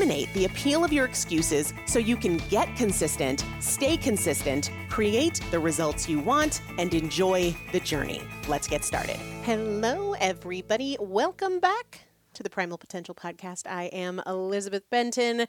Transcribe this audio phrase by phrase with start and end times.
[0.00, 6.08] the appeal of your excuses so you can get consistent, stay consistent, create the results
[6.08, 8.20] you want, and enjoy the journey.
[8.46, 9.16] Let's get started.
[9.44, 10.96] Hello, everybody.
[11.00, 12.00] Welcome back
[12.34, 13.66] to the Primal Potential Podcast.
[13.66, 15.46] I am Elizabeth Benton.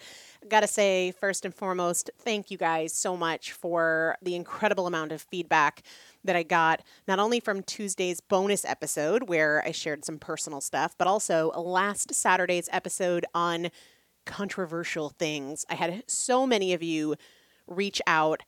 [0.48, 5.22] Gotta say, first and foremost, thank you guys so much for the incredible amount of
[5.22, 5.84] feedback
[6.24, 10.96] that I got, not only from Tuesday's bonus episode where I shared some personal stuff,
[10.98, 13.70] but also last Saturday's episode on
[14.28, 15.66] controversial things.
[15.70, 17.16] I had so many of you
[17.66, 18.44] reach out,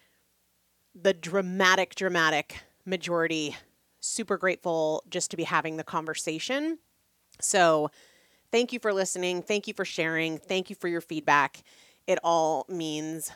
[0.94, 3.56] the dramatic, dramatic majority
[4.02, 6.78] super grateful just to be having the conversation.
[7.42, 7.90] So,
[8.52, 9.42] thank you for listening.
[9.42, 10.38] Thank you for sharing.
[10.38, 11.64] Thank you for your feedback.
[12.08, 13.32] It all means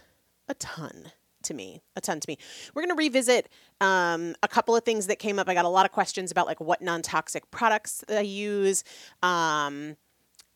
[0.47, 1.11] a ton
[1.43, 2.37] to me, a ton to me.
[2.73, 3.49] We're going to revisit
[3.81, 5.47] um, a couple of things that came up.
[5.47, 8.83] I got a lot of questions about like what non toxic products I use.
[9.21, 9.95] Um,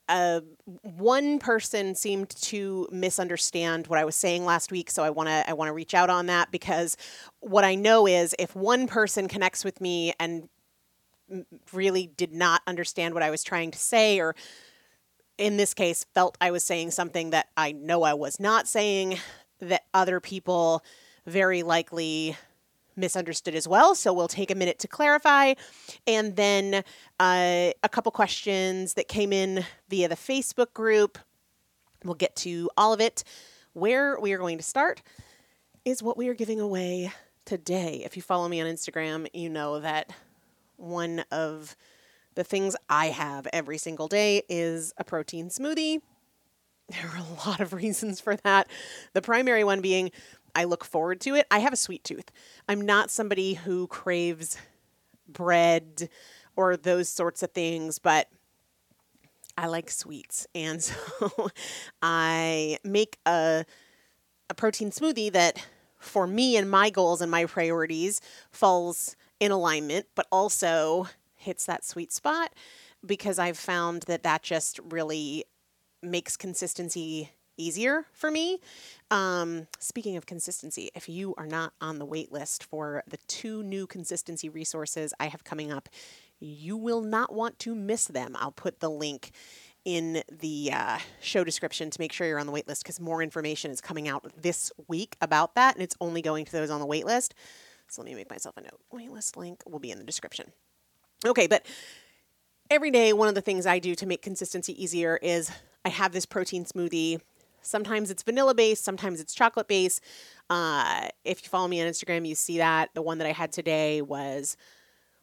[0.09, 0.42] uh,
[0.81, 5.50] one person seemed to misunderstand what I was saying last week, so I want to
[5.50, 6.98] I want to reach out on that because
[7.39, 10.50] what I know is if one person connects with me and
[11.74, 14.36] really did not understand what I was trying to say or
[15.38, 19.19] in this case felt I was saying something that I know I was not saying
[19.60, 20.83] that other people
[21.25, 22.38] very likely
[22.97, 23.95] misunderstood as well.
[23.95, 25.53] So we'll take a minute to clarify.
[26.05, 26.83] And then
[27.19, 31.17] uh, a couple questions that came in via the Facebook group.
[32.03, 33.23] We'll get to all of it.
[33.73, 35.01] Where we are going to start
[35.85, 37.11] is what we are giving away
[37.45, 38.01] today.
[38.03, 40.11] If you follow me on Instagram, you know that
[40.77, 41.75] one of
[42.35, 46.01] the things I have every single day is a protein smoothie.
[46.89, 48.69] There are a lot of reasons for that.
[49.11, 50.09] The primary one being
[50.55, 51.45] I look forward to it.
[51.51, 52.31] I have a sweet tooth.
[52.67, 54.57] I'm not somebody who craves
[55.27, 56.09] bread
[56.55, 58.27] or those sorts of things, but
[59.57, 60.47] I like sweets.
[60.55, 61.49] And so
[62.01, 63.65] I make a
[64.49, 65.65] a protein smoothie that
[65.99, 71.83] for me and my goals and my priorities falls in alignment, but also hits that
[71.83, 72.53] sweet spot
[73.05, 75.45] because I've found that that just really
[76.01, 78.59] makes consistency easier for me.
[79.12, 83.63] Um, speaking of consistency, if you are not on the wait list for the two
[83.63, 85.89] new consistency resources I have coming up,
[86.39, 88.36] you will not want to miss them.
[88.39, 89.31] I'll put the link
[89.86, 93.21] in the uh, show description to make sure you're on the wait list because more
[93.21, 96.80] information is coming out this week about that, and it's only going to those on
[96.80, 97.33] the wait list.
[97.88, 98.80] So let me make myself a note.
[98.94, 100.51] Waitlist link will be in the description.
[101.25, 101.65] Okay, but
[102.69, 105.51] every day, one of the things I do to make consistency easier is
[105.86, 107.21] I have this protein smoothie
[107.67, 110.01] Sometimes it's vanilla based, sometimes it's chocolate based.
[110.49, 112.89] Uh, if you follow me on Instagram, you see that.
[112.93, 114.55] The one that I had today was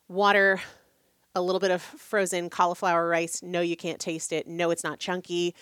[0.09, 0.61] water,
[1.35, 3.43] a little bit of frozen cauliflower rice.
[3.43, 4.47] No, you can't taste it.
[4.47, 5.55] No, it's not chunky.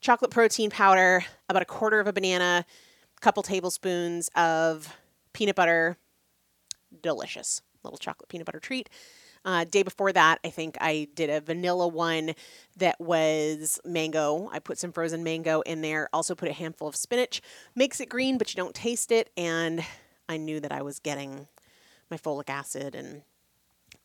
[0.00, 2.66] Chocolate protein powder, about a quarter of a banana,
[3.16, 4.94] a couple tablespoons of
[5.32, 5.96] peanut butter.
[7.02, 7.62] Delicious.
[7.82, 8.90] Little chocolate peanut butter treat.
[9.44, 12.34] Uh, day before that, I think I did a vanilla one
[12.78, 14.48] that was mango.
[14.50, 16.08] I put some frozen mango in there.
[16.12, 17.42] Also put a handful of spinach.
[17.74, 19.30] Makes it green, but you don't taste it.
[19.36, 19.84] And
[20.28, 21.46] I knew that I was getting
[22.10, 23.22] my folic acid and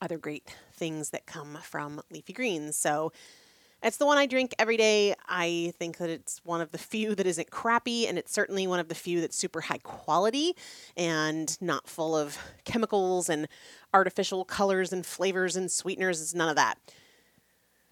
[0.01, 2.75] other great things that come from leafy greens.
[2.75, 3.11] So
[3.81, 5.15] it's the one I drink every day.
[5.27, 8.79] I think that it's one of the few that isn't crappy, and it's certainly one
[8.79, 10.55] of the few that's super high quality
[10.97, 13.47] and not full of chemicals and
[13.93, 16.21] artificial colors and flavors and sweeteners.
[16.21, 16.75] It's none of that.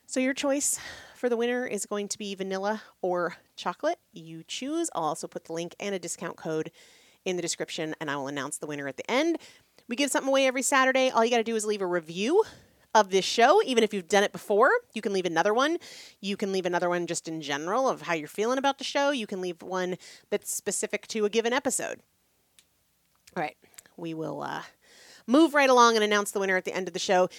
[0.06, 0.80] So, your choice
[1.16, 4.00] for the winner is going to be vanilla or chocolate.
[4.12, 4.90] You choose.
[4.94, 6.72] I'll also put the link and a discount code
[7.26, 9.38] in the description, and I will announce the winner at the end.
[9.88, 11.10] We give something away every Saturday.
[11.10, 12.44] All you got to do is leave a review
[12.94, 13.62] of this show.
[13.64, 15.78] Even if you've done it before, you can leave another one.
[16.22, 19.12] You can leave another one just in general of how you're feeling about the show.
[19.12, 19.98] You can leave one
[20.30, 22.00] that's specific to a given episode.
[23.36, 23.58] All right,
[23.98, 24.64] we will uh,
[25.28, 27.30] move right along and announce the winner at the end of the show.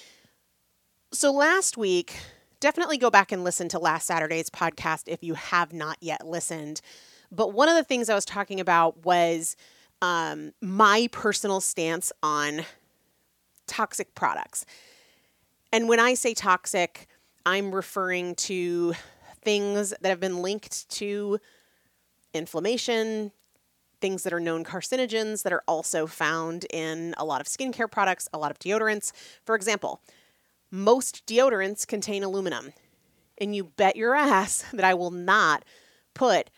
[1.12, 2.14] So last week,
[2.61, 6.81] definitely go back and listen to last Saturday's podcast if you have not yet listened.
[7.33, 9.57] But one of the things I was talking about was
[10.02, 12.64] um, my personal stance on
[13.67, 14.64] toxic products.
[15.73, 17.07] And when I say toxic,
[17.45, 18.95] I'm referring to
[19.43, 21.39] things that have been linked to
[22.33, 23.33] inflammation,
[24.01, 28.29] things that are known carcinogens that are also found in a lot of skincare products,
[28.33, 29.13] a lot of deodorants.
[29.45, 30.01] For example,
[30.71, 32.73] most deodorants contain aluminum.
[33.39, 35.65] And you bet your ass that I will not
[36.15, 36.51] put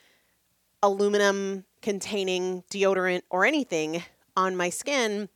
[0.83, 4.02] aluminum containing deodorant or anything
[4.37, 5.29] on my skin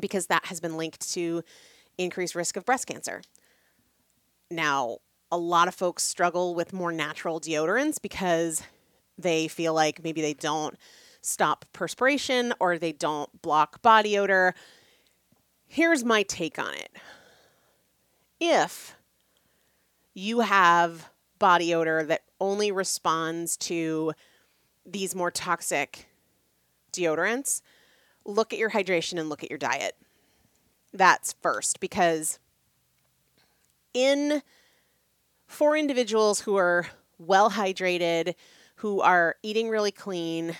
[0.00, 1.42] because that has been linked to
[1.98, 3.22] increased risk of breast cancer.
[4.50, 4.98] Now,
[5.30, 8.62] a lot of folks struggle with more natural deodorants because
[9.18, 10.76] they feel like maybe they don't
[11.20, 14.54] stop perspiration or they don't block body odor.
[15.66, 16.92] Here's my take on it.
[18.38, 18.94] If
[20.14, 24.12] you have body odor that only responds to
[24.84, 26.06] these more toxic
[26.92, 27.60] deodorants,
[28.24, 29.96] look at your hydration and look at your diet.
[30.92, 32.38] That's first because
[33.94, 34.42] in
[35.46, 36.86] for individuals who are
[37.18, 38.34] well hydrated,
[38.76, 40.56] who are eating really clean,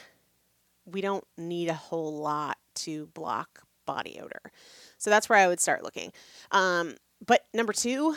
[0.85, 4.53] we don't need a whole lot to block body odor.
[4.99, 6.13] So that's where I would start looking.
[6.51, 8.17] Um, but number two,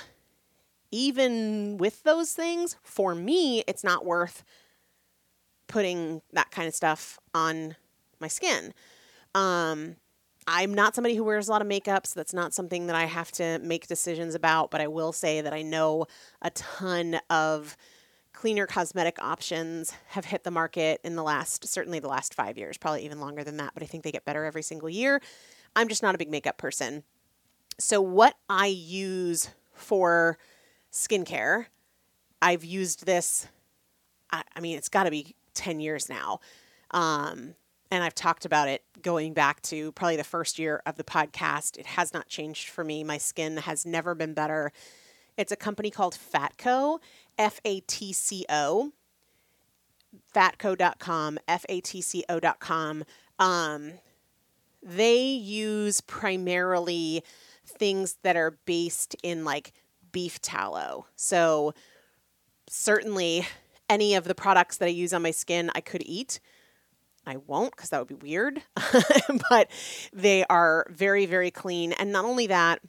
[0.92, 4.44] even with those things, for me, it's not worth
[5.68, 7.76] putting that kind of stuff on
[8.20, 8.74] my skin.
[9.36, 9.98] Um,
[10.52, 13.06] I'm not somebody who wears a lot of makeup, so that's not something that I
[13.06, 14.72] have to make decisions about.
[14.72, 16.08] But I will say that I know
[16.42, 17.78] a ton of
[18.34, 22.80] cleaner cosmetic options have hit the market in the last, certainly the last five years,
[22.80, 25.22] probably even longer than that, but I think they get better every single year.
[25.76, 27.04] I'm just not a big makeup person.
[27.78, 30.40] So, what I use for
[30.92, 31.68] skincare,
[32.42, 33.48] I've used this,
[34.32, 36.40] I, I mean, it's got to be 10 years now.
[36.90, 37.54] Um,
[37.92, 41.78] and I've talked about it going back to probably the first year of the podcast.
[41.78, 43.04] It has not changed for me.
[43.04, 44.72] My skin has never been better.
[45.38, 47.00] It's a company called Fatco,
[47.38, 48.92] F A T C O,
[50.36, 53.04] fatco.com, F A T C O.com.
[53.40, 53.94] Um,
[54.84, 57.24] they use primarily
[57.66, 59.74] things that are based in like
[60.12, 61.08] beef tallow.
[61.16, 61.74] So,
[62.68, 63.48] certainly,
[63.90, 66.40] any of the products that I use on my skin, I could eat.
[67.30, 68.64] I won't because that would be weird.
[69.50, 69.70] but
[70.12, 71.94] they are very, very clean.
[71.94, 72.82] And not only that,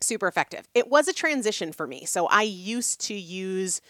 [0.00, 0.68] super effective.
[0.74, 2.04] It was a transition for me.
[2.04, 3.80] So I used to use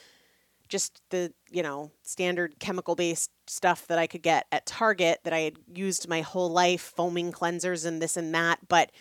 [0.69, 5.33] just the, you know, standard chemical based stuff that I could get at Target that
[5.33, 8.61] I had used my whole life, foaming cleansers and this and that.
[8.69, 8.93] But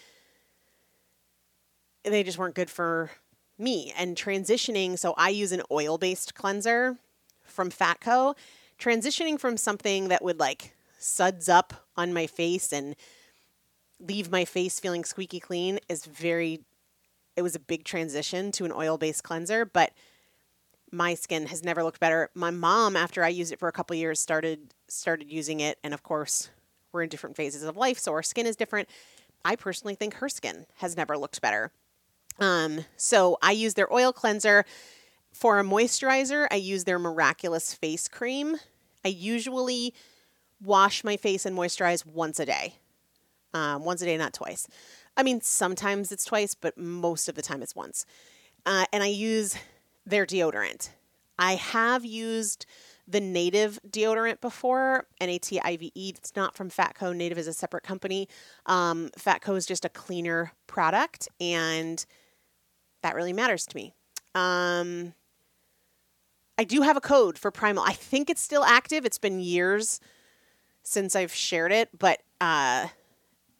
[2.03, 3.11] they just weren't good for
[3.59, 3.93] me.
[3.95, 6.97] And transitioning, so I use an oil based cleanser
[7.43, 8.35] from Fatco
[8.81, 12.95] transitioning from something that would like suds up on my face and
[13.99, 16.61] leave my face feeling squeaky clean is very
[17.35, 19.91] it was a big transition to an oil-based cleanser but
[20.91, 22.29] my skin has never looked better.
[22.33, 25.93] My mom after i used it for a couple years started started using it and
[25.93, 26.49] of course
[26.91, 28.89] we're in different phases of life so our skin is different.
[29.45, 31.71] I personally think her skin has never looked better.
[32.39, 34.65] Um, so i use their oil cleanser.
[35.33, 38.57] For a moisturizer i use their miraculous face cream
[39.03, 39.93] I usually
[40.61, 42.75] wash my face and moisturize once a day.
[43.53, 44.67] Um, once a day, not twice.
[45.17, 48.05] I mean, sometimes it's twice, but most of the time it's once.
[48.65, 49.57] Uh, and I use
[50.05, 50.89] their deodorant.
[51.37, 52.65] I have used
[53.07, 56.13] the Native deodorant before, N A T I V E.
[56.15, 57.15] It's not from Fatco.
[57.15, 58.29] Native is a separate company.
[58.67, 62.05] Um, Fatco is just a cleaner product, and
[63.01, 63.93] that really matters to me.
[64.35, 65.13] Um,
[66.61, 67.83] I do have a code for Primal.
[67.83, 69.03] I think it's still active.
[69.03, 69.99] It's been years
[70.83, 72.89] since I've shared it, but uh,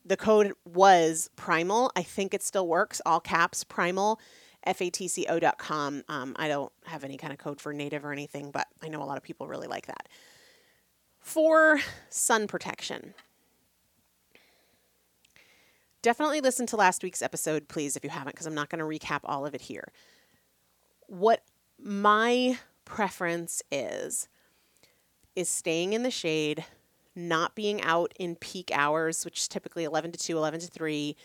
[0.06, 1.92] the code was Primal.
[1.96, 3.02] I think it still works.
[3.04, 4.20] All caps Primal,
[4.68, 6.04] fatco.com.
[6.10, 9.02] Um, I don't have any kind of code for native or anything, but I know
[9.02, 10.08] a lot of people really like that.
[11.20, 11.80] For
[12.12, 13.16] sun protection,
[16.04, 18.86] definitely listen to last week's episode, please, if you haven't, because I'm not going to
[18.86, 19.92] recap all of it here.
[21.08, 21.42] What
[21.84, 22.60] my
[22.92, 24.28] preference is
[25.34, 26.66] is staying in the shade,
[27.16, 31.16] not being out in peak hours, which is typically 11 to 2, 11 to 3,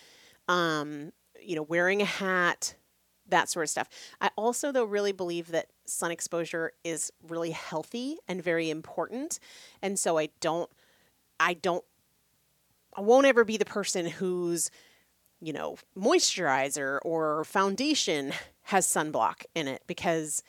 [0.46, 2.76] um, you know, wearing a hat,
[3.28, 3.88] that sort of stuff.
[4.20, 9.40] I also, though, really believe that sun exposure is really healthy and very important.
[9.82, 10.70] And so I don't,
[11.40, 11.84] I don't,
[12.96, 14.70] I won't ever be the person who's,
[15.40, 18.32] you know, moisturizer or foundation
[18.62, 20.44] has sunblock in it because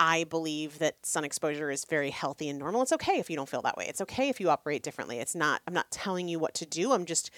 [0.00, 2.80] I believe that sun exposure is very healthy and normal.
[2.80, 3.84] It's okay if you don't feel that way.
[3.86, 5.18] It's okay if you operate differently.
[5.18, 6.92] It's not, I'm not telling you what to do.
[6.92, 7.30] I'm just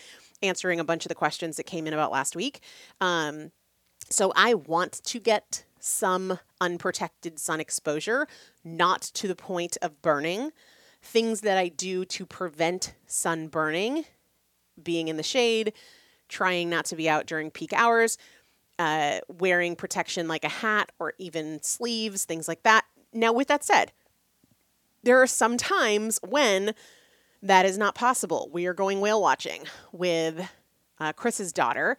[0.43, 2.61] answering a bunch of the questions that came in about last week.
[3.01, 3.51] Um,
[4.09, 8.29] so I want to get some unprotected sun exposure,
[8.63, 10.53] not to the point of burning.
[11.03, 14.05] Things that I do to prevent sun burning,
[14.81, 15.73] being in the shade,
[16.29, 18.19] trying not to be out during peak hours,
[18.83, 22.85] uh, wearing protection like a hat or even sleeves, things like that.
[23.13, 23.93] Now, with that said,
[25.05, 26.75] there are some times when
[27.43, 28.51] that is not possible.
[28.53, 29.63] We are going whale watching
[29.93, 30.51] with
[30.99, 31.97] uh, Chris's daughter,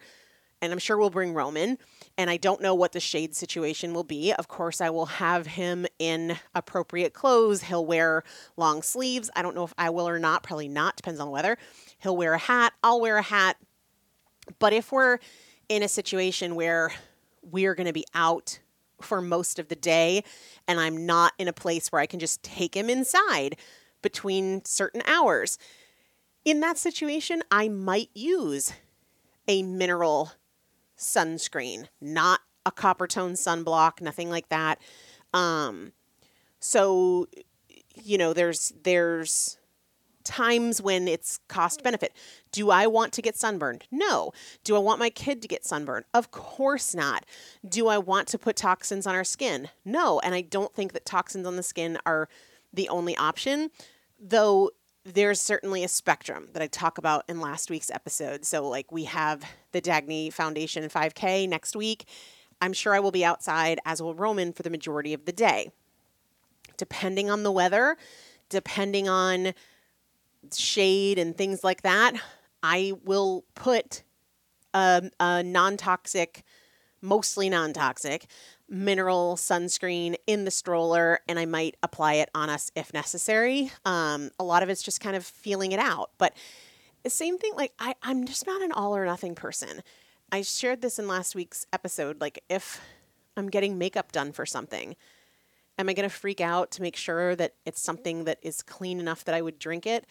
[0.60, 1.78] and I'm sure we'll bring Roman.
[2.18, 4.34] And I don't know what the shade situation will be.
[4.34, 7.62] Of course, I will have him in appropriate clothes.
[7.62, 8.24] He'll wear
[8.58, 9.30] long sleeves.
[9.34, 10.42] I don't know if I will or not.
[10.42, 10.96] Probably not.
[10.96, 11.56] Depends on the weather.
[11.98, 12.74] He'll wear a hat.
[12.82, 13.56] I'll wear a hat.
[14.58, 15.18] But if we're
[15.74, 16.92] in a situation where
[17.42, 18.60] we're going to be out
[19.00, 20.22] for most of the day
[20.68, 23.56] and I'm not in a place where I can just take him inside
[24.00, 25.58] between certain hours,
[26.44, 28.72] in that situation, I might use
[29.48, 30.32] a mineral
[30.96, 34.80] sunscreen, not a Coppertone sunblock, nothing like that.
[35.32, 35.92] Um,
[36.60, 37.26] so,
[37.94, 39.58] you know, there's there's
[40.24, 42.12] times when it's cost benefit.
[42.52, 43.84] Do I want to get sunburned?
[43.90, 44.32] No.
[44.64, 46.04] Do I want my kid to get sunburned?
[46.12, 47.24] Of course not.
[47.66, 49.68] Do I want to put toxins on our skin?
[49.84, 50.20] No.
[50.20, 52.28] And I don't think that toxins on the skin are
[52.72, 53.70] the only option,
[54.18, 54.70] though
[55.04, 58.44] there's certainly a spectrum that I talk about in last week's episode.
[58.44, 62.06] So, like, we have the Dagny Foundation 5K next week.
[62.60, 65.70] I'm sure I will be outside, as will Roman, for the majority of the day.
[66.78, 67.96] Depending on the weather,
[68.48, 69.52] depending on
[70.52, 72.14] shade and things like that,
[72.62, 74.02] I will put
[74.72, 76.44] a, a non toxic,
[77.00, 78.26] mostly non toxic,
[78.68, 83.70] mineral sunscreen in the stroller and I might apply it on us if necessary.
[83.84, 86.10] Um, a lot of it's just kind of feeling it out.
[86.18, 86.34] But
[87.02, 89.82] the same thing, like I, I'm just not an all or nothing person.
[90.32, 92.20] I shared this in last week's episode.
[92.20, 92.80] Like if
[93.36, 94.96] I'm getting makeup done for something,
[95.78, 99.00] am I going to freak out to make sure that it's something that is clean
[99.00, 100.06] enough that I would drink it?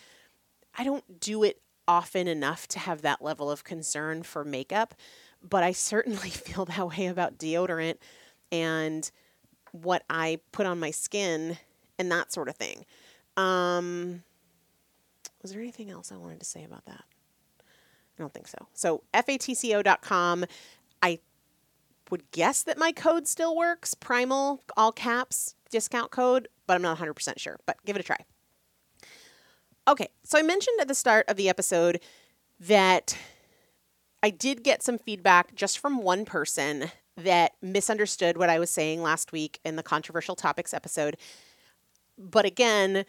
[0.77, 4.95] I don't do it often enough to have that level of concern for makeup,
[5.41, 7.97] but I certainly feel that way about deodorant
[8.51, 9.09] and
[9.71, 11.57] what I put on my skin
[11.97, 12.85] and that sort of thing.
[13.35, 14.23] Um,
[15.41, 17.03] was there anything else I wanted to say about that?
[17.59, 18.67] I don't think so.
[18.73, 20.45] So, fatco.com,
[21.01, 21.19] I
[22.11, 26.99] would guess that my code still works primal, all caps, discount code, but I'm not
[26.99, 27.59] 100% sure.
[27.65, 28.17] But give it a try.
[29.87, 31.99] Okay, so I mentioned at the start of the episode
[32.59, 33.17] that
[34.21, 36.85] I did get some feedback just from one person
[37.17, 41.17] that misunderstood what I was saying last week in the controversial topics episode.
[42.17, 43.05] But again,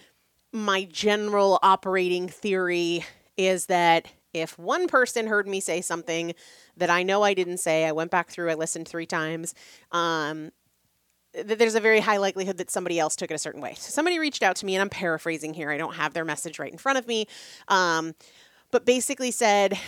[0.52, 3.04] my general operating theory
[3.36, 6.34] is that if one person heard me say something
[6.76, 9.54] that I know I didn't say, I went back through, I listened three times,
[9.92, 10.50] um,
[11.42, 13.74] there's a very high likelihood that somebody else took it a certain way.
[13.74, 15.70] So somebody reached out to me, and I'm paraphrasing here.
[15.70, 17.26] I don't have their message right in front of me,
[17.68, 18.14] um,
[18.70, 19.78] but basically said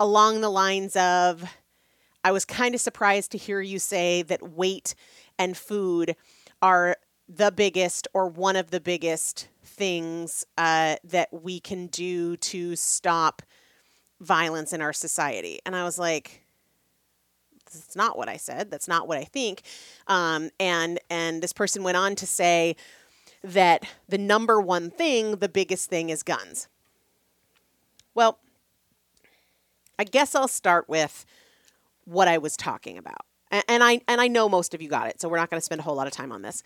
[0.00, 1.44] along the lines of,
[2.22, 4.94] I was kind of surprised to hear you say that weight
[5.38, 6.16] and food
[6.62, 6.96] are
[7.28, 13.42] the biggest or one of the biggest things uh, that we can do to stop
[14.20, 15.58] violence in our society.
[15.66, 16.43] And I was like,
[17.74, 18.70] that's not what I said.
[18.70, 19.62] That's not what I think.
[20.06, 22.76] Um, and and this person went on to say
[23.42, 26.68] that the number one thing, the biggest thing, is guns.
[28.14, 28.38] Well,
[29.98, 31.26] I guess I'll start with
[32.04, 33.26] what I was talking about.
[33.50, 35.60] And, and I and I know most of you got it, so we're not going
[35.60, 36.62] to spend a whole lot of time on this.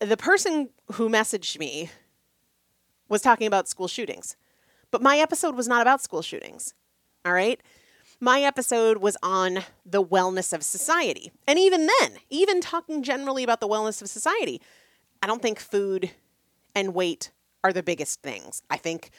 [0.00, 1.90] The person who messaged me
[3.08, 4.36] was talking about school shootings.
[4.90, 6.74] But my episode was not about school shootings.
[7.24, 7.60] All right?
[8.22, 11.32] My episode was on the wellness of society.
[11.48, 14.62] And even then, even talking generally about the wellness of society,
[15.20, 16.12] I don't think food
[16.72, 17.32] and weight
[17.64, 18.62] are the biggest things.
[18.70, 19.10] I think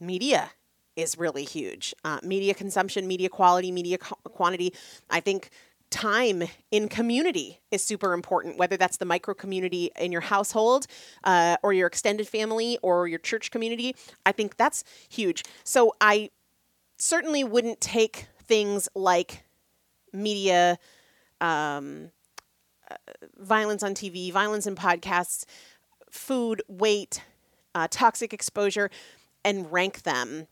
[0.00, 0.50] media
[0.96, 1.94] is really huge.
[2.04, 4.74] Uh, media consumption, media quality, media co- quantity.
[5.08, 5.50] I think
[5.90, 10.88] time in community is super important, whether that's the micro community in your household
[11.22, 13.94] uh, or your extended family or your church community.
[14.26, 15.44] I think that's huge.
[15.62, 16.30] So I
[17.02, 19.42] certainly wouldn't take things like
[20.12, 20.78] media.
[21.40, 22.12] Um,
[22.88, 22.94] uh,
[23.38, 25.44] violence on TV, violence in podcasts,
[26.10, 27.22] food, weight,
[27.74, 28.88] uh, toxic exposure,
[29.44, 30.46] and rank them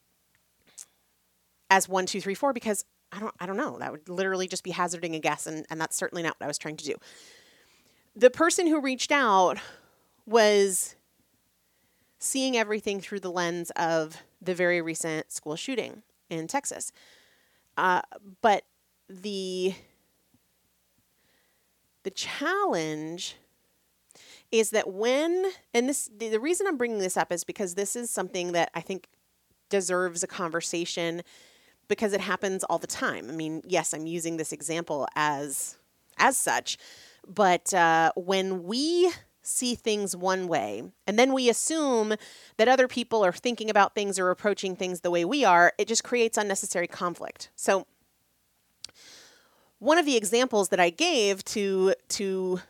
[1.71, 3.79] as one, two, three, four because I don't I don't know.
[3.79, 6.49] That would literally just be hazarding a guess, and, and that's certainly not what I
[6.49, 6.97] was trying to do.
[8.17, 9.59] The person who reached out
[10.27, 10.97] was
[12.19, 16.93] seeing everything through the lens of the very recent school shooting in Texas.
[17.77, 18.03] Uh,
[18.41, 18.65] but
[19.09, 19.75] the
[22.03, 23.37] the challenge
[24.51, 27.95] is that when and this the, the reason I'm bringing this up is because this
[27.97, 29.09] is something that I think
[29.69, 31.23] deserves a conversation
[31.89, 33.29] because it happens all the time.
[33.29, 35.77] I mean, yes, I'm using this example as
[36.19, 36.79] as such,
[37.27, 39.11] but uh, when we
[39.51, 42.15] see things one way and then we assume
[42.57, 45.89] that other people are thinking about things or approaching things the way we are, it
[45.89, 47.51] just creates unnecessary conflict.
[47.57, 47.87] So
[49.79, 52.61] one of the examples that I gave to to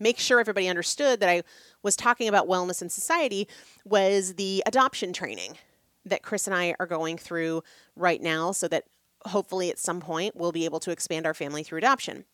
[0.00, 1.42] make sure everybody understood that I
[1.82, 3.46] was talking about wellness in society
[3.84, 5.56] was the adoption training
[6.04, 7.62] that Chris and I are going through
[7.96, 8.84] right now so that
[9.26, 12.24] hopefully at some point we'll be able to expand our family through adoption.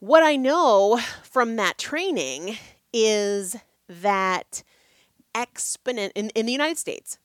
[0.00, 2.58] What I know from that training
[2.92, 3.56] is
[3.88, 4.62] that
[5.34, 7.18] exponent in, in the United States,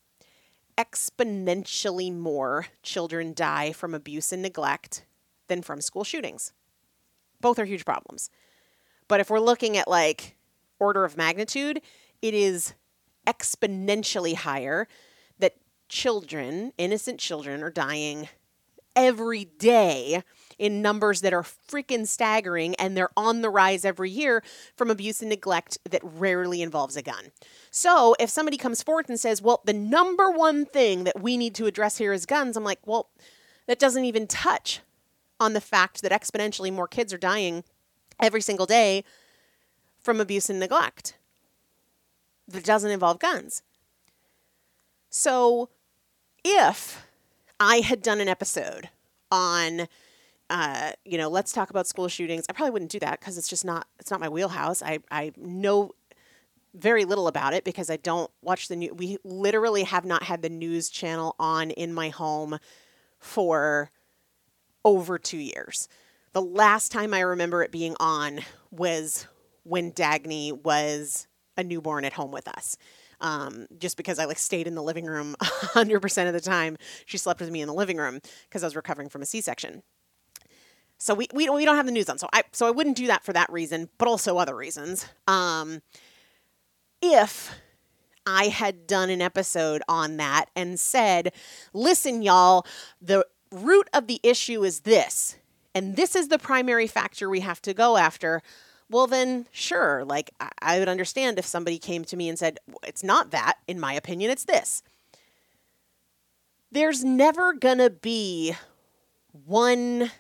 [0.77, 5.05] exponentially more children die from abuse and neglect
[5.47, 6.53] than from school shootings.
[7.41, 8.29] Both are huge problems.
[9.09, 10.37] But if we're looking at like
[10.79, 11.81] order of magnitude,
[12.21, 12.73] it is
[13.27, 14.87] exponentially higher
[15.39, 15.55] that
[15.89, 18.29] children, innocent children, are dying
[18.95, 20.23] every day
[20.59, 24.43] in numbers that are freaking staggering and they're on the rise every year
[24.75, 27.31] from abuse and neglect that rarely involves a gun.
[27.71, 31.55] So, if somebody comes forward and says, "Well, the number one thing that we need
[31.55, 33.09] to address here is guns." I'm like, "Well,
[33.67, 34.81] that doesn't even touch
[35.39, 37.63] on the fact that exponentially more kids are dying
[38.19, 39.03] every single day
[40.03, 41.17] from abuse and neglect
[42.47, 43.63] that doesn't involve guns.
[45.09, 45.69] So,
[46.43, 47.05] if
[47.61, 48.89] I had done an episode
[49.29, 49.87] on,
[50.49, 53.47] uh, you know, let's talk about school shootings, I probably wouldn't do that because it's
[53.47, 54.81] just not it's not my wheelhouse.
[54.81, 55.91] I I know
[56.73, 58.93] very little about it because I don't watch the news.
[58.93, 62.57] We literally have not had the news channel on in my home
[63.19, 63.91] for
[64.83, 65.87] over two years.
[66.33, 68.39] The last time I remember it being on
[68.71, 69.27] was
[69.63, 72.75] when Dagny was a newborn at home with us.
[73.21, 76.75] Um, just because I like stayed in the living room 100% of the time.
[77.05, 79.83] She slept with me in the living room because I was recovering from a C-section.
[80.97, 82.17] So we, we, we don't have the news on.
[82.17, 85.07] So I, so I wouldn't do that for that reason, but also other reasons.
[85.27, 85.81] Um,
[87.01, 87.55] if
[88.25, 91.33] I had done an episode on that and said,
[91.73, 92.65] listen, y'all,
[93.01, 95.37] the root of the issue is this,
[95.73, 98.41] and this is the primary factor we have to go after
[98.91, 103.03] well then sure like i would understand if somebody came to me and said it's
[103.03, 103.57] not that.
[103.67, 104.83] In my opinion it's this.
[106.71, 108.53] There's never gonna be
[109.45, 110.11] one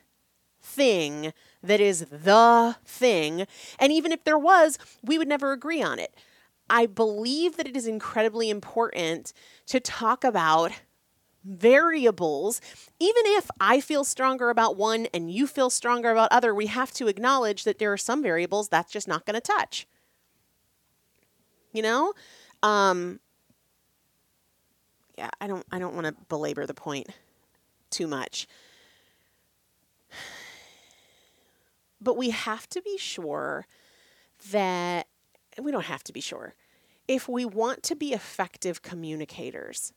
[0.61, 3.45] thing that is the thing
[3.77, 6.15] and even if there was we would never agree on it.
[6.69, 9.33] I believe that it is incredibly important
[9.67, 10.71] to talk about
[11.43, 12.61] variables
[12.99, 16.91] even if i feel stronger about one and you feel stronger about other we have
[16.91, 19.87] to acknowledge that there are some variables that's just not going to touch.
[21.71, 22.13] You know?
[22.61, 23.19] Um
[25.17, 27.07] yeah i don't i don't want to belabor the point
[27.89, 28.47] too much.
[31.99, 33.67] But we have to be sure
[34.51, 35.05] that
[35.61, 36.55] we don't have to be sure.
[37.07, 39.93] If we want to be effective communicators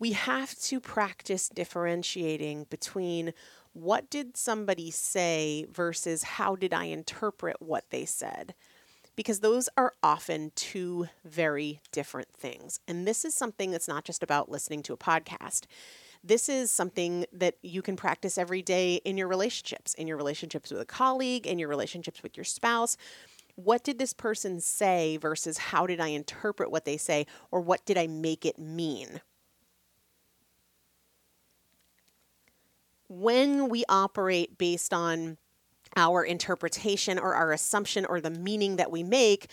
[0.00, 3.34] we have to practice differentiating between
[3.74, 8.54] what did somebody say versus how did I interpret what they said.
[9.14, 12.80] Because those are often two very different things.
[12.88, 15.64] And this is something that's not just about listening to a podcast.
[16.24, 20.70] This is something that you can practice every day in your relationships, in your relationships
[20.70, 22.96] with a colleague, in your relationships with your spouse.
[23.56, 27.84] What did this person say versus how did I interpret what they say, or what
[27.84, 29.20] did I make it mean?
[33.10, 35.36] When we operate based on
[35.96, 39.48] our interpretation or our assumption or the meaning that we make,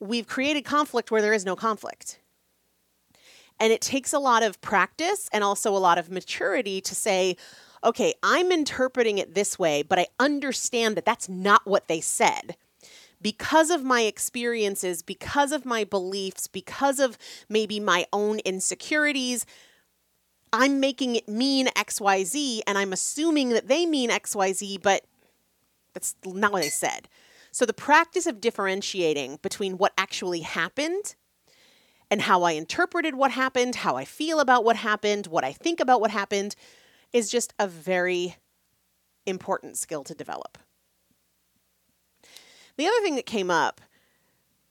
[0.00, 2.18] we've created conflict where there is no conflict.
[3.60, 7.36] And it takes a lot of practice and also a lot of maturity to say,
[7.84, 12.56] okay, I'm interpreting it this way, but I understand that that's not what they said.
[13.22, 17.16] Because of my experiences, because of my beliefs, because of
[17.48, 19.46] maybe my own insecurities,
[20.58, 25.04] I'm making it mean XYZ and I'm assuming that they mean XYZ, but
[25.92, 27.08] that's not what they said.
[27.52, 31.14] So the practice of differentiating between what actually happened
[32.10, 35.78] and how I interpreted what happened, how I feel about what happened, what I think
[35.78, 36.56] about what happened
[37.12, 38.36] is just a very
[39.26, 40.56] important skill to develop.
[42.78, 43.82] The other thing that came up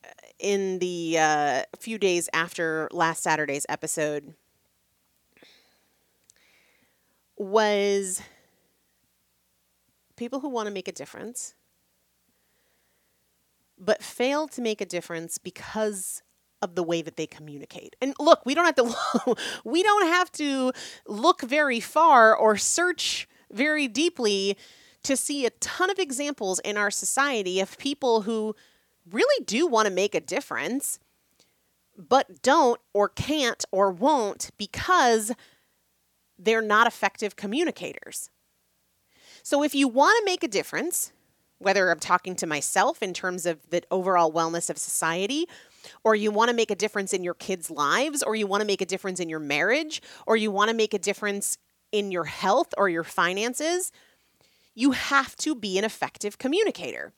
[0.03, 4.33] uh, in the uh, few days after last Saturday's episode
[7.37, 8.21] was
[10.15, 11.55] people who want to make a difference,
[13.77, 16.21] but fail to make a difference because
[16.61, 17.95] of the way that they communicate.
[18.01, 20.71] And look, we don't have to we don't have to
[21.07, 24.57] look very far or search very deeply
[25.03, 28.55] to see a ton of examples in our society of people who
[29.09, 30.99] really do want to make a difference
[31.97, 35.31] but don't or can't or won't because
[36.37, 38.29] they're not effective communicators.
[39.43, 41.11] So if you want to make a difference,
[41.59, 45.45] whether I'm talking to myself in terms of the overall wellness of society,
[46.03, 48.67] or you want to make a difference in your kids' lives, or you want to
[48.67, 51.57] make a difference in your marriage, or you want to make a difference
[51.91, 53.91] in your health or your finances,
[54.73, 57.13] you have to be an effective communicator.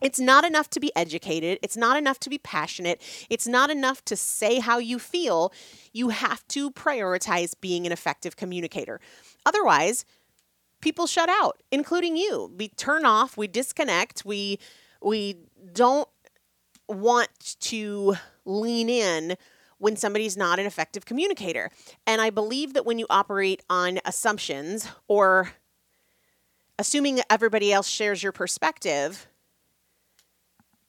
[0.00, 1.58] It's not enough to be educated.
[1.62, 3.00] It's not enough to be passionate.
[3.30, 5.52] It's not enough to say how you feel.
[5.92, 9.00] You have to prioritize being an effective communicator.
[9.44, 10.04] Otherwise,
[10.80, 12.52] people shut out, including you.
[12.56, 14.58] We turn off, we disconnect, we
[15.02, 15.36] we
[15.72, 16.08] don't
[16.88, 17.28] want
[17.60, 19.36] to lean in
[19.78, 21.70] when somebody's not an effective communicator.
[22.06, 25.52] And I believe that when you operate on assumptions or
[26.78, 29.26] assuming that everybody else shares your perspective,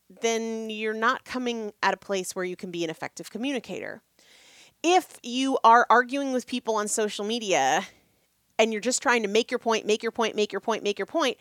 [0.10, 4.02] then you're not coming at a place where you can be an effective communicator.
[4.84, 7.86] If you are arguing with people on social media
[8.58, 10.98] and you're just trying to make your point, make your point, make your point, make
[10.98, 11.38] your point,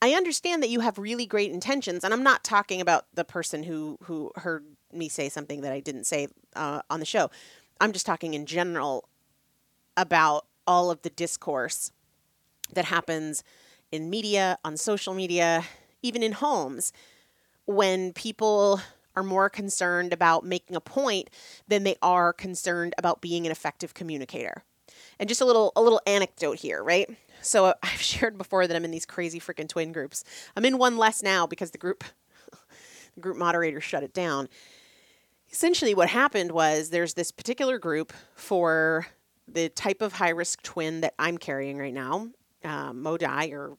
[0.00, 3.64] I understand that you have really great intentions, and I'm not talking about the person
[3.64, 7.30] who who heard me say something that I didn't say uh, on the show.
[7.80, 9.08] I'm just talking in general
[9.96, 11.90] about all of the discourse
[12.72, 13.42] that happens
[13.90, 15.64] in media, on social media,
[16.02, 16.92] even in homes
[17.68, 18.80] when people
[19.14, 21.28] are more concerned about making a point
[21.68, 24.62] than they are concerned about being an effective communicator.
[25.18, 27.10] And just a little a little anecdote here, right?
[27.42, 30.24] So uh, I've shared before that I'm in these crazy freaking twin groups.
[30.56, 32.04] I'm in one less now because the group
[33.14, 34.48] the group moderator shut it down.
[35.52, 39.08] Essentially what happened was there's this particular group for
[39.46, 42.28] the type of high risk twin that I'm carrying right now,
[42.64, 43.76] uh, MODI or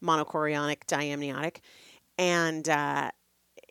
[0.00, 1.56] monochorionic diamniotic.
[2.18, 3.10] And uh,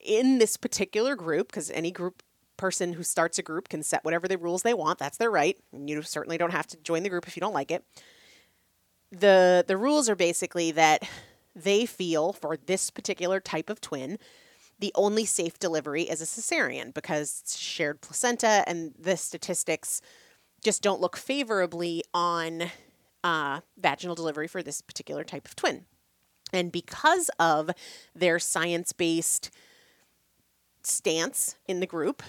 [0.03, 2.21] in this particular group, because any group
[2.57, 5.57] person who starts a group can set whatever the rules they want, that's their right.
[5.73, 7.83] You certainly don't have to join the group if you don't like it.
[9.11, 11.07] The the rules are basically that
[11.55, 14.19] they feel for this particular type of twin,
[14.79, 20.01] the only safe delivery is a cesarean because shared placenta and the statistics
[20.61, 22.63] just don't look favorably on
[23.23, 25.85] uh, vaginal delivery for this particular type of twin.
[26.53, 27.71] And because of
[28.15, 29.49] their science based
[30.83, 32.23] stance in the group,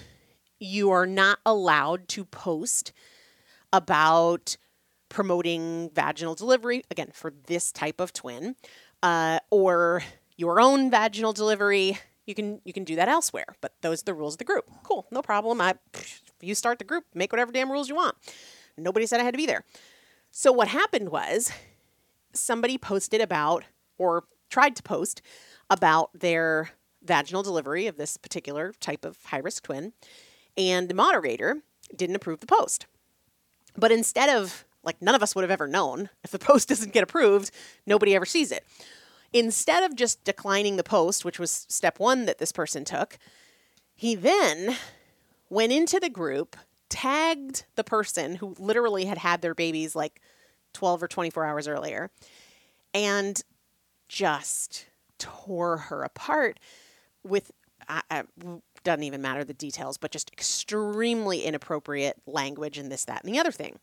[0.59, 2.93] you are not allowed to post
[3.73, 4.57] about
[5.09, 8.57] promoting vaginal delivery, again, for this type of twin,
[9.03, 10.03] uh, or
[10.37, 11.99] your own vaginal delivery.
[12.25, 14.69] You can you can do that elsewhere, but those are the rules of the group.
[14.83, 15.61] Cool, no problem.
[15.61, 15.75] I,
[16.41, 18.17] you start the group, make whatever damn rules you want.
[18.77, 19.65] Nobody said I had to be there.
[20.31, 21.53] So what happened was
[22.33, 23.65] somebody posted about
[23.99, 25.23] or tried to post
[25.71, 26.71] about their
[27.03, 29.93] vaginal delivery of this particular type of high risk twin,
[30.57, 31.63] and the moderator
[31.95, 32.87] didn't approve the post.
[33.77, 36.93] But instead of, like, none of us would have ever known if the post doesn't
[36.93, 37.51] get approved,
[37.87, 38.65] nobody ever sees it.
[39.33, 43.19] Instead of just declining the post, which was step one that this person took,
[43.95, 44.77] he then
[45.51, 46.57] went into the group,
[46.89, 50.21] tagged the person who literally had had their babies like
[50.75, 52.11] 12 or 24 hours earlier,
[52.95, 53.43] and
[54.09, 54.87] just
[55.19, 56.61] tore her apart
[57.25, 57.51] with
[57.88, 58.23] uh, uh,
[58.85, 63.38] doesn't even matter the details, but just extremely inappropriate language and this, that, and the
[63.38, 63.79] other thing.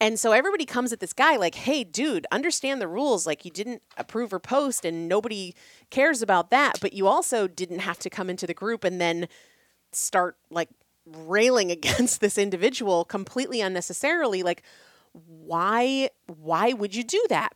[0.00, 3.26] And so everybody comes at this guy like, hey, dude, understand the rules.
[3.26, 5.54] Like, you didn't approve her post, and nobody
[5.90, 6.80] cares about that.
[6.80, 9.28] But you also didn't have to come into the group and then
[9.92, 10.68] start like
[11.06, 14.42] railing against this individual completely unnecessarily.
[14.42, 14.62] Like,
[15.12, 17.54] why, why would you do that?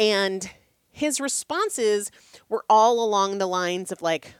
[0.00, 0.50] And
[0.96, 2.10] his responses
[2.48, 4.32] were all along the lines of like,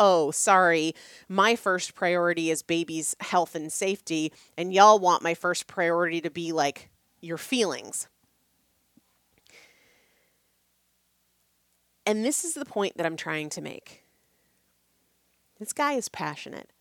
[0.00, 0.92] oh, sorry,
[1.28, 6.28] my first priority is baby's health and safety, and y'all want my first priority to
[6.28, 8.08] be like your feelings.
[12.04, 14.02] And this is the point that I'm trying to make.
[15.60, 16.72] This guy is passionate.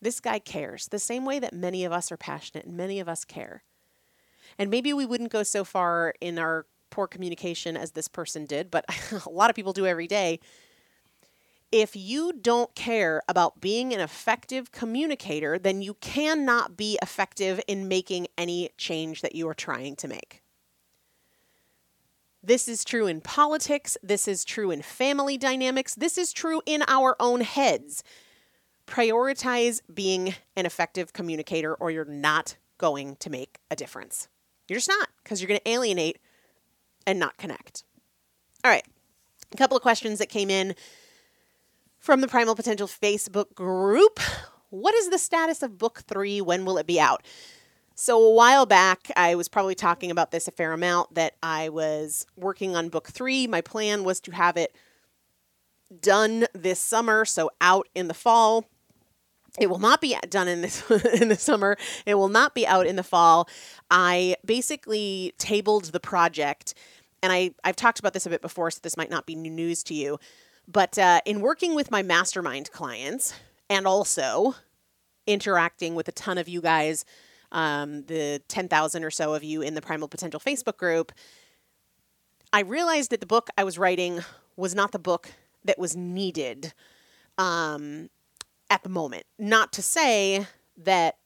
[0.00, 3.10] This guy cares the same way that many of us are passionate and many of
[3.10, 3.62] us care.
[4.56, 8.70] And maybe we wouldn't go so far in our poor communication as this person did,
[8.70, 8.84] but
[9.26, 10.40] a lot of people do every day
[11.72, 17.88] if you don't care about being an effective communicator, then you cannot be effective in
[17.88, 20.42] making any change that you are trying to make.
[22.42, 23.96] This is true in politics.
[24.02, 25.94] This is true in family dynamics.
[25.94, 28.02] This is true in our own heads.
[28.86, 34.26] prioritize being an effective communicator or you're not going to make a difference.
[34.66, 36.18] You're just not because you're going to alienate
[37.06, 37.84] and not connect.
[38.64, 38.86] All right.
[39.52, 40.74] A couple of questions that came in
[41.98, 44.20] from the Primal Potential Facebook group.
[44.70, 46.40] What is the status of book three?
[46.40, 47.22] When will it be out?
[47.94, 51.68] So, a while back, I was probably talking about this a fair amount that I
[51.68, 53.46] was working on book three.
[53.46, 54.74] My plan was to have it
[56.00, 58.64] done this summer, so out in the fall.
[59.58, 60.88] It will not be done in this
[61.20, 61.76] in the summer.
[62.06, 63.48] It will not be out in the fall.
[63.90, 66.74] I basically tabled the project,
[67.22, 69.50] and I I've talked about this a bit before, so this might not be new
[69.50, 70.18] news to you.
[70.68, 73.34] But uh, in working with my mastermind clients,
[73.68, 74.54] and also
[75.26, 77.04] interacting with a ton of you guys,
[77.52, 81.12] um, the ten thousand or so of you in the Primal Potential Facebook group,
[82.52, 84.20] I realized that the book I was writing
[84.56, 85.32] was not the book
[85.64, 86.72] that was needed.
[87.38, 88.10] Um,
[88.70, 89.24] at the moment.
[89.38, 90.46] Not to say
[90.78, 91.18] that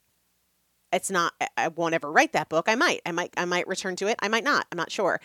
[0.92, 2.68] it's not I won't ever write that book.
[2.68, 3.00] I might.
[3.04, 4.16] I might I might return to it.
[4.20, 4.66] I might not.
[4.72, 5.20] I'm not sure.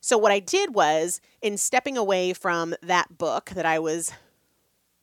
[0.00, 4.12] So what I did was in stepping away from that book that I was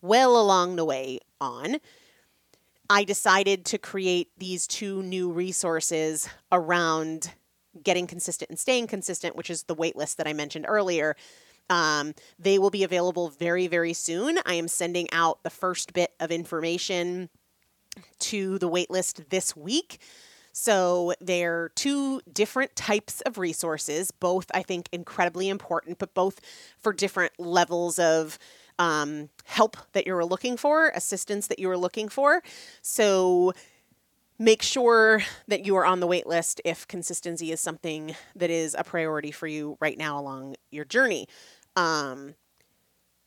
[0.02, 1.78] well along the way on,
[2.90, 7.34] I decided to create these two new resources around
[7.82, 11.16] getting consistent and staying consistent, which is the waitlist that I mentioned earlier.
[11.70, 14.38] Um, they will be available very, very soon.
[14.46, 17.30] I am sending out the first bit of information
[18.20, 20.00] to the waitlist this week.
[20.52, 26.40] So they're two different types of resources, both I think incredibly important, but both
[26.80, 28.38] for different levels of
[28.78, 32.44] um, help that you're looking for, assistance that you are looking for.
[32.82, 33.54] So
[34.44, 38.76] make sure that you are on the wait list if consistency is something that is
[38.78, 41.28] a priority for you right now along your journey.
[41.78, 42.36] Um,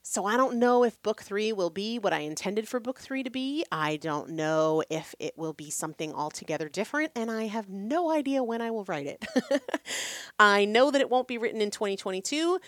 [0.02, 3.22] so I don't know if book three will be what I intended for book three
[3.22, 3.64] to be.
[3.72, 8.44] I don't know if it will be something altogether different, and I have no idea
[8.44, 9.24] when I will write it.
[10.38, 12.60] I know that it won't be written in 2022.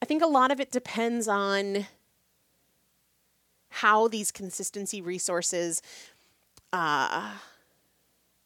[0.00, 1.86] I think a lot of it depends on
[3.68, 5.82] how these consistency resources
[6.72, 7.32] uh,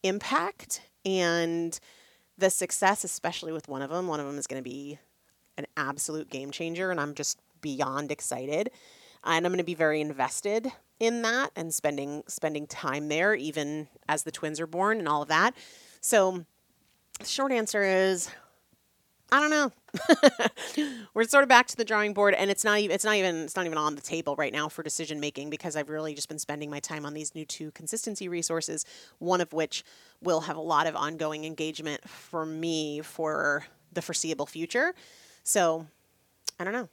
[0.07, 1.79] impact and
[2.37, 4.07] the success, especially with one of them.
[4.07, 4.99] One of them is going to be
[5.57, 8.69] an absolute game changer, and I'm just beyond excited.
[9.23, 13.87] And I'm going to be very invested in that and spending spending time there, even
[14.07, 15.55] as the twins are born and all of that.
[16.01, 16.45] So,
[17.19, 18.29] the short answer is,
[19.31, 19.71] I don't know.
[21.13, 23.35] We're sort of back to the drawing board, and it's not even it's not even
[23.43, 26.29] it's not even on the table right now for decision making because I've really just
[26.29, 28.85] been spending my time on these new two consistency resources.
[29.19, 29.83] One of which
[30.21, 34.93] will have a lot of ongoing engagement for me for the foreseeable future.
[35.43, 35.87] So,
[36.59, 36.89] I don't know.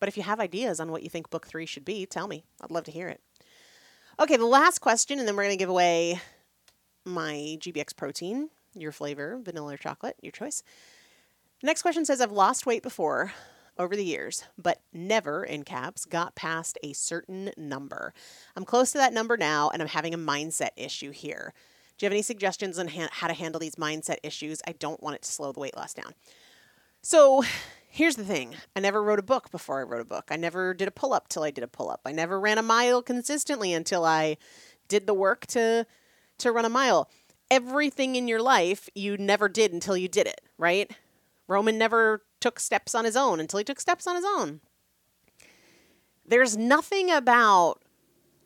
[0.00, 2.44] But if you have ideas on what you think book three should be, tell me.
[2.60, 3.20] I'd love to hear it.
[4.18, 6.20] Okay, the last question, and then we're going to give away
[7.04, 10.62] my GBX protein, your flavor, vanilla or chocolate, your choice.
[11.62, 13.32] Next question says I've lost weight before
[13.78, 18.12] over the years, but never, in caps, got past a certain number.
[18.54, 21.54] I'm close to that number now, and I'm having a mindset issue here.
[21.96, 24.60] Do you have any suggestions on ha- how to handle these mindset issues?
[24.66, 26.14] I don't want it to slow the weight loss down.
[27.02, 27.42] So,
[27.88, 30.28] here's the thing I never wrote a book before I wrote a book.
[30.30, 32.02] I never did a pull up till I did a pull up.
[32.04, 34.36] I never ran a mile consistently until I
[34.88, 35.86] did the work to
[36.38, 37.10] to run a mile.
[37.50, 40.90] Everything in your life you never did until you did it, right?
[41.50, 44.60] Roman never took steps on his own until he took steps on his own.
[46.24, 47.82] There's nothing about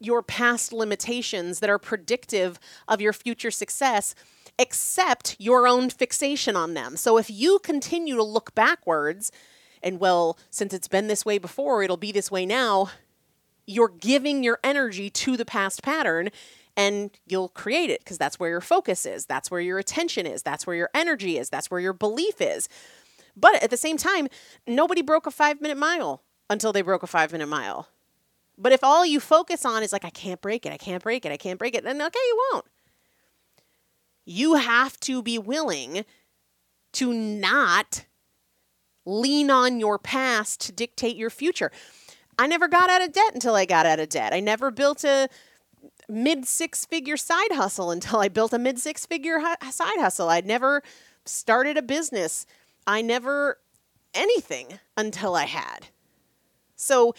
[0.01, 4.15] your past limitations that are predictive of your future success
[4.59, 6.97] except your own fixation on them.
[6.97, 9.31] So if you continue to look backwards,
[9.83, 12.91] and well, since it's been this way before, it'll be this way now,
[13.67, 16.31] you're giving your energy to the past pattern
[16.77, 20.43] and you'll create it because that's where your focus is, that's where your attention is,
[20.43, 22.69] that's where your energy is, that's where your belief is.
[23.37, 24.29] But at the same time,
[24.67, 27.89] nobody broke a five minute mile until they broke a five minute mile.
[28.57, 31.27] But if all you focus on is like, I can't break it, I can't break
[31.27, 32.67] it, I can't break it, then okay, you won't
[34.25, 36.05] you have to be willing
[36.93, 38.07] to not
[39.05, 41.71] lean on your past to dictate your future.
[42.39, 44.33] I never got out of debt until I got out of debt.
[44.33, 45.29] I never built a
[46.09, 49.41] mid six figure side hustle until I built a mid six figure
[49.71, 50.29] side hustle.
[50.29, 50.83] I'd never
[51.25, 52.47] started a business.
[52.87, 53.59] I never
[54.15, 55.89] anything until I had.
[56.77, 57.15] So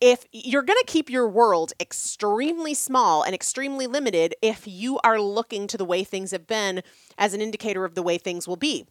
[0.00, 5.20] if you're going to keep your world extremely small and extremely limited if you are
[5.20, 6.82] looking to the way things have been
[7.18, 8.86] as an indicator of the way things will be.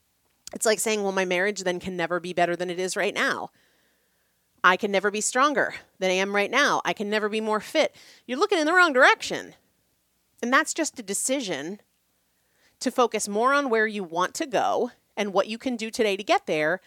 [0.54, 3.14] It's like saying, well, my marriage then can never be better than it is right
[3.14, 3.50] now.
[4.64, 6.82] I can never be stronger than I am right now.
[6.86, 7.96] I can never be more fit.
[8.26, 9.56] You're looking in the wrong direction.
[10.42, 11.82] And that's just a decision
[12.80, 16.16] to focus more on where you want to go and what you can do today
[16.16, 16.80] to get there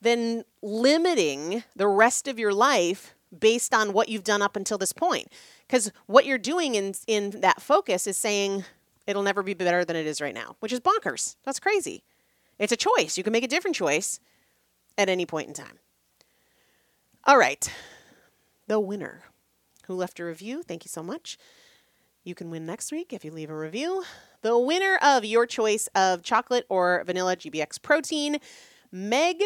[0.00, 4.92] than limiting the rest of your life based on what you've done up until this
[4.92, 5.28] point.
[5.66, 8.64] Because what you're doing in, in that focus is saying
[9.06, 11.36] it'll never be better than it is right now, which is bonkers.
[11.44, 12.04] That's crazy.
[12.58, 13.18] It's a choice.
[13.18, 14.20] You can make a different choice
[14.96, 15.78] at any point in time.
[17.28, 17.68] All right.
[18.68, 19.24] The winner
[19.86, 21.36] who left a review, thank you so much.
[22.22, 24.04] You can win next week if you leave a review.
[24.42, 28.38] The winner of your choice of chocolate or vanilla GBX protein,
[28.92, 29.42] Meg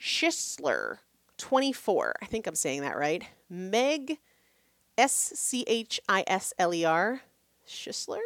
[0.00, 0.98] Schisler,
[1.38, 2.16] 24.
[2.20, 3.22] I think I'm saying that right.
[3.48, 4.18] Meg
[4.98, 7.20] S C H I S L E R
[7.64, 8.18] Schisler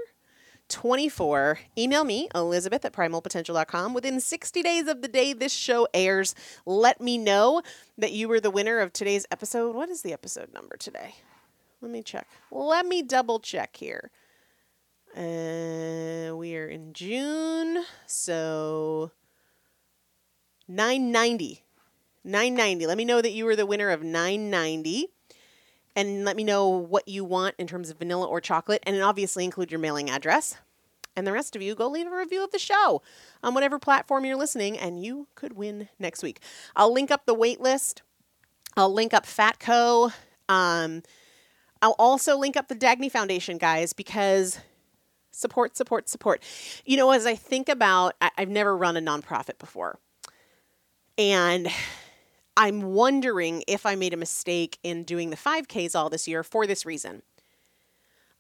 [0.69, 1.61] 24.
[1.79, 3.95] Email me, Elizabeth at primalpotential.com.
[3.95, 7.63] Within 60 days of the day this show airs, let me know
[7.99, 9.75] that you were the winner of today's episode.
[9.75, 11.17] What is the episode number today?
[11.81, 12.27] Let me check.
[12.51, 14.11] Let me double check here.
[15.17, 19.13] Uh, we are in June, so
[20.69, 21.63] 990.
[22.25, 22.87] 990.
[22.87, 25.09] Let me know that you were the winner of 990
[25.97, 29.45] and let me know what you want in terms of vanilla or chocolate, and obviously
[29.45, 30.57] include your mailing address.
[31.17, 33.03] And the rest of you, go leave a review of the show
[33.43, 36.41] on whatever platform you're listening, and you could win next week.
[36.77, 38.03] I'll link up the wait list.
[38.77, 40.13] I'll link up Fatco.
[40.51, 41.03] Um,
[41.81, 44.61] I'll also link up the Dagny Foundation, guys, because
[45.31, 46.43] support, support, support.
[46.85, 49.99] You know, as I think about, I, I've never run a nonprofit before.
[51.17, 51.69] And
[52.57, 56.67] I'm wondering if I made a mistake in doing the 5Ks all this year for
[56.67, 57.23] this reason.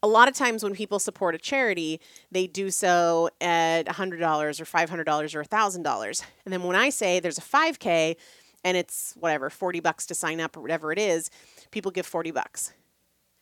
[0.03, 2.01] A lot of times when people support a charity,
[2.31, 4.21] they do so at $100
[4.61, 6.23] or $500 or $1,000.
[6.45, 8.17] And then when I say there's a 5K
[8.65, 11.31] and it's whatever, 40 bucks to sign up or whatever it is,
[11.71, 12.73] people give 40 bucks.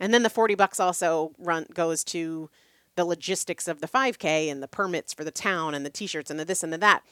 [0.00, 2.50] And then the 40 bucks also run goes to
[2.96, 6.38] the logistics of the 5K and the permits for the town and the t-shirts and
[6.38, 7.02] the this and the that.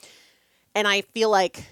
[0.74, 1.66] And I feel like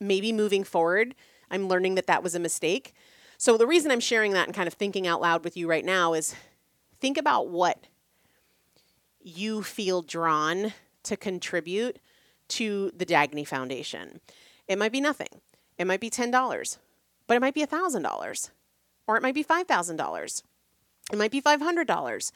[0.00, 1.14] maybe moving forward,
[1.50, 2.94] I'm learning that that was a mistake.
[3.38, 5.84] So the reason I'm sharing that and kind of thinking out loud with you right
[5.84, 6.34] now is
[7.00, 7.86] think about what
[9.20, 10.72] you feel drawn
[11.04, 11.98] to contribute
[12.48, 14.20] to the Dagny Foundation.
[14.68, 15.40] It might be nothing.
[15.78, 16.78] It might be $10,
[17.26, 18.50] but it might be $1,000
[19.06, 20.42] or it might be $5,000.
[21.12, 22.32] It might be $500.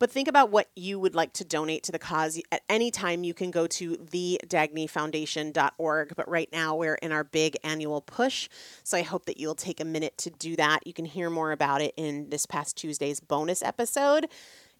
[0.00, 2.40] But think about what you would like to donate to the cause.
[2.50, 6.16] At any time, you can go to thedagnyfoundation.org.
[6.16, 8.48] But right now, we're in our big annual push.
[8.82, 10.86] So I hope that you'll take a minute to do that.
[10.86, 14.26] You can hear more about it in this past Tuesday's bonus episode.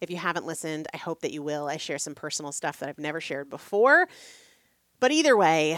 [0.00, 1.68] If you haven't listened, I hope that you will.
[1.68, 4.08] I share some personal stuff that I've never shared before.
[5.00, 5.76] But either way,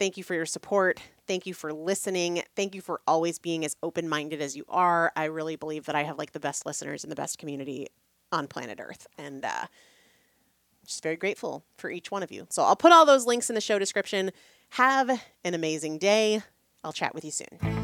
[0.00, 1.00] thank you for your support.
[1.28, 2.42] Thank you for listening.
[2.56, 5.12] Thank you for always being as open minded as you are.
[5.14, 7.86] I really believe that I have like the best listeners in the best community
[8.32, 9.06] on planet Earth.
[9.18, 9.66] And uh,
[10.86, 12.46] just very grateful for each one of you.
[12.50, 14.30] So I'll put all those links in the show description.
[14.70, 15.10] Have
[15.44, 16.42] an amazing day.
[16.82, 17.80] I'll chat with you soon.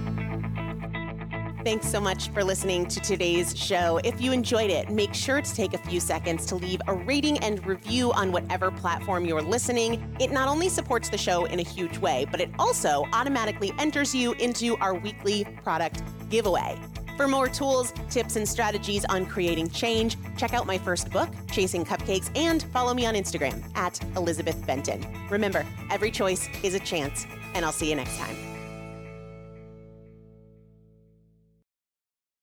[1.66, 3.98] Thanks so much for listening to today's show.
[4.04, 7.38] If you enjoyed it, make sure to take a few seconds to leave a rating
[7.38, 10.16] and review on whatever platform you're listening.
[10.20, 14.14] It not only supports the show in a huge way, but it also automatically enters
[14.14, 16.78] you into our weekly product giveaway.
[17.16, 21.84] For more tools, tips, and strategies on creating change, check out my first book, Chasing
[21.84, 25.06] Cupcakes, and follow me on Instagram at Elizabeth Benton.
[25.30, 28.36] Remember, every choice is a chance, and I'll see you next time.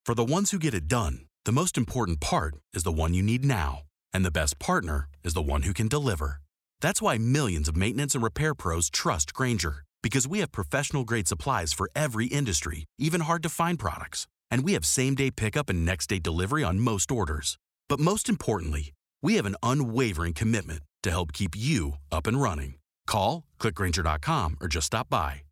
[0.04, 3.22] For the ones who get it done, the most important part is the one you
[3.22, 3.82] need now.
[4.12, 6.42] And the best partner is the one who can deliver.
[6.80, 11.26] That's why millions of maintenance and repair pros trust Grainger, because we have professional grade
[11.26, 14.26] supplies for every industry, even hard to find products.
[14.54, 17.58] And we have same day pickup and next day delivery on most orders.
[17.88, 22.76] But most importantly, we have an unwavering commitment to help keep you up and running.
[23.04, 25.42] Call, clickgrainger.com, or just stop by.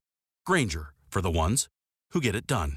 [0.46, 1.66] Grainger, for the ones
[2.12, 2.76] who get it done.